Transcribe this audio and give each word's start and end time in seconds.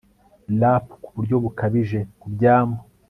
rap 0.61 0.85
ku 1.03 1.09
buryo 1.15 1.35
bukabije 1.43 1.99
ku 2.19 2.27
byambu 2.33 2.81